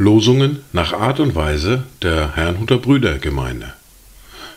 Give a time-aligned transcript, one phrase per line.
[0.00, 3.74] Losungen nach Art und Weise der Herrnhuter Brüdergemeinde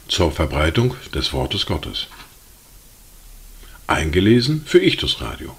[0.08, 2.08] zur Verbreitung des Wortes Gottes.
[3.86, 5.54] Eingelesen für Ichtus Radio.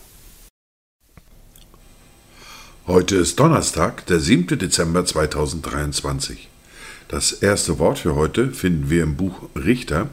[2.86, 4.58] Heute ist Donnerstag, der 7.
[4.58, 6.48] Dezember 2023.
[7.08, 10.08] Das erste Wort für heute finden wir im Buch Richter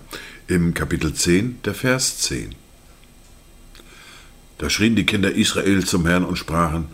[0.49, 2.55] im Kapitel 10, der Vers 10.
[4.57, 6.89] Da schrien die Kinder Israel zum Herrn und sprachen,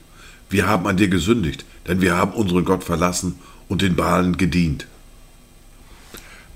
[0.50, 4.88] wir haben an dir gesündigt, denn wir haben unseren Gott verlassen und den Baalen gedient.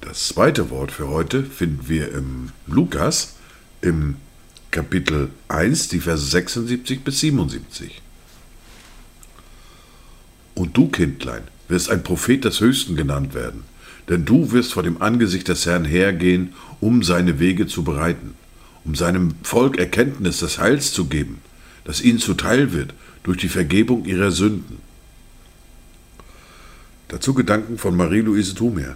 [0.01, 3.35] Das zweite Wort für heute finden wir im Lukas
[3.81, 4.15] im
[4.71, 8.01] Kapitel 1, die Verse 76 bis 77.
[10.55, 13.63] Und du, Kindlein, wirst ein Prophet des Höchsten genannt werden,
[14.09, 18.35] denn du wirst vor dem Angesicht des Herrn hergehen, um seine Wege zu bereiten,
[18.83, 21.41] um seinem Volk Erkenntnis des Heils zu geben,
[21.83, 24.79] das ihnen zuteil wird durch die Vergebung ihrer Sünden.
[27.07, 28.95] Dazu Gedanken von Marie-Louise Thumer.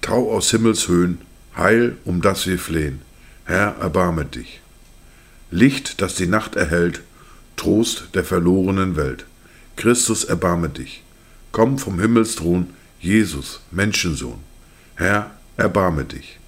[0.00, 1.18] Tau aus Himmelshöhen,
[1.56, 3.00] Heil, um das wir flehen.
[3.44, 4.60] Herr, erbarme dich.
[5.50, 7.02] Licht, das die Nacht erhellt,
[7.56, 9.26] Trost der verlorenen Welt.
[9.76, 11.02] Christus, erbarme dich.
[11.52, 14.40] Komm vom Himmelsthron, Jesus, Menschensohn.
[14.96, 16.40] Herr, erbarme dich.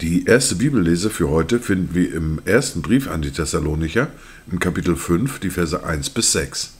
[0.00, 4.08] Die erste Bibellese für heute finden wir im ersten Brief an die Thessalonicher,
[4.50, 6.74] im Kapitel 5, die Verse 1 bis 6.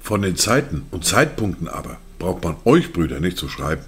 [0.00, 3.82] Von den Zeiten und Zeitpunkten aber braucht man euch, Brüder, nicht zu schreiben.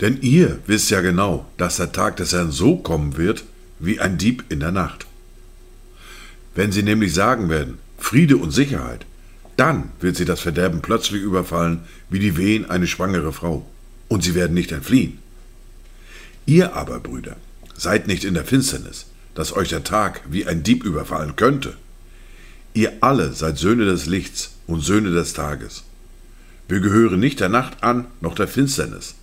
[0.00, 3.44] Denn ihr wisst ja genau, dass der Tag des Herrn so kommen wird,
[3.78, 5.06] wie ein Dieb in der Nacht.
[6.54, 9.06] Wenn sie nämlich sagen werden, Friede und Sicherheit,
[9.56, 13.66] dann wird sie das Verderben plötzlich überfallen, wie die Wehen eine schwangere Frau,
[14.10, 15.18] und sie werden nicht entfliehen.
[16.44, 17.36] Ihr aber, Brüder,
[17.76, 21.76] seid nicht in der Finsternis, dass euch der Tag wie ein Dieb überfallen könnte.
[22.74, 25.84] Ihr alle seid Söhne des Lichts und Söhne des Tages.
[26.68, 29.14] Wir gehören nicht der Nacht an, noch der Finsternis.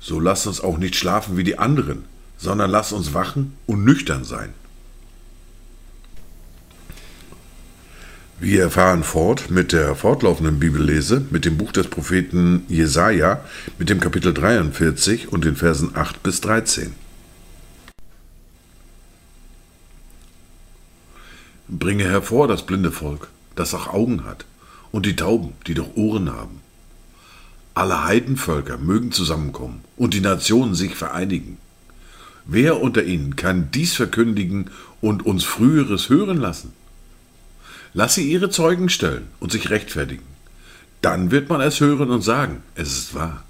[0.00, 2.04] So lasst uns auch nicht schlafen wie die anderen,
[2.38, 4.54] sondern lasst uns wachen und nüchtern sein.
[8.40, 13.44] Wir fahren fort mit der fortlaufenden Bibellese, mit dem Buch des Propheten Jesaja,
[13.78, 16.94] mit dem Kapitel 43 und den Versen 8 bis 13.
[21.66, 23.26] Bringe hervor das blinde Volk,
[23.56, 24.44] das auch Augen hat,
[24.92, 26.60] und die Tauben, die doch Ohren haben.
[27.74, 31.56] Alle Heidenvölker mögen zusammenkommen und die Nationen sich vereinigen.
[32.46, 34.70] Wer unter ihnen kann dies verkündigen
[35.00, 36.72] und uns Früheres hören lassen?
[37.94, 40.24] Lass sie ihre Zeugen stellen und sich rechtfertigen.
[41.00, 43.44] Dann wird man es hören und sagen, es ist wahr.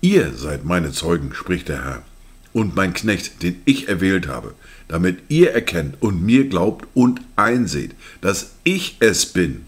[0.00, 2.02] Ihr seid meine Zeugen, spricht der Herr,
[2.52, 4.54] und mein Knecht, den ich erwählt habe,
[4.88, 9.66] damit ihr erkennt und mir glaubt und einseht, dass ich es bin.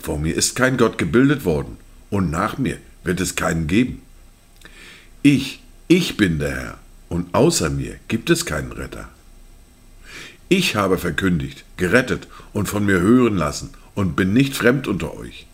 [0.00, 1.76] Vor mir ist kein Gott gebildet worden,
[2.10, 4.02] und nach mir wird es keinen geben.
[5.22, 6.78] Ich, ich bin der Herr,
[7.08, 9.08] und außer mir gibt es keinen Retter.
[10.48, 15.46] Ich habe verkündigt, gerettet und von mir hören lassen und bin nicht fremd unter euch.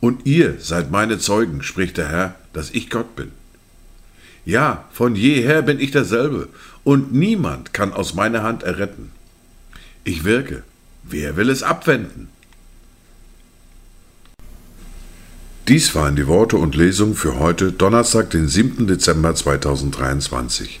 [0.00, 3.30] Und ihr seid meine Zeugen, spricht der Herr, dass ich Gott bin.
[4.44, 6.48] Ja, von jeher bin ich derselbe,
[6.82, 9.12] und niemand kann aus meiner Hand erretten.
[10.02, 10.64] Ich wirke,
[11.04, 12.28] wer will es abwenden?
[15.68, 18.88] Dies waren die Worte und Lesungen für heute, Donnerstag, den 7.
[18.88, 20.80] Dezember 2023.